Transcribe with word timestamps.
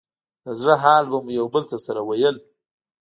د 0.45 0.47
زړه 0.59 0.75
حال 0.83 1.03
به 1.11 1.17
مو 1.23 1.31
يو 1.39 1.45
بل 1.53 1.63
ته 1.69 1.77
سره 1.85 2.01
ويل. 2.09 2.35